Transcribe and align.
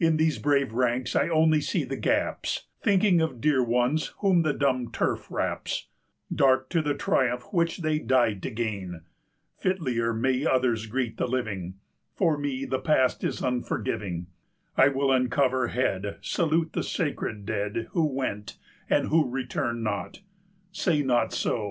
In 0.00 0.16
these 0.16 0.40
brave 0.40 0.72
ranks 0.72 1.14
I 1.14 1.28
only 1.28 1.60
see 1.60 1.84
the 1.84 1.94
gaps, 1.94 2.66
245 2.82 2.82
Thinking 2.82 3.20
of 3.20 3.40
dear 3.40 3.62
ones 3.62 4.08
whom 4.18 4.42
the 4.42 4.52
dumb 4.52 4.90
turf 4.90 5.30
wraps, 5.30 5.86
Dark 6.34 6.68
to 6.70 6.82
the 6.82 6.94
triumph 6.94 7.44
which 7.52 7.76
they 7.76 8.00
died 8.00 8.42
to 8.42 8.50
gain: 8.50 9.02
Fitlier 9.62 10.12
may 10.12 10.44
others 10.44 10.86
greet 10.86 11.18
the 11.18 11.28
living, 11.28 11.74
For 12.16 12.36
me 12.36 12.64
the 12.64 12.80
past 12.80 13.22
is 13.22 13.42
unforgiving; 13.44 14.26
I 14.76 14.88
with 14.88 15.10
uncovered 15.10 15.70
head 15.70 16.02
250 16.02 16.28
Salute 16.28 16.72
the 16.72 16.82
sacred 16.82 17.46
dead, 17.46 17.86
Who 17.92 18.06
went, 18.06 18.58
and 18.90 19.06
who 19.06 19.30
return 19.30 19.84
not. 19.84 20.18
Say 20.72 21.02
not 21.04 21.32
so! 21.32 21.68